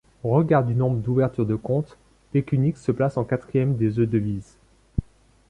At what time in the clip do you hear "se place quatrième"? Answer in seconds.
2.81-3.75